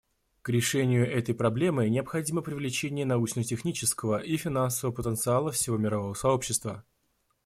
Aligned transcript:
К 0.41 0.49
решению 0.49 1.07
этой 1.07 1.35
проблемы 1.35 1.87
необходимо 1.87 2.41
привлечение 2.41 3.05
научно-технического 3.05 4.17
и 4.17 4.35
финансового 4.35 4.95
потенциала 4.95 5.51
всего 5.51 5.77
мирового 5.77 6.15
сообщества. 6.15 6.83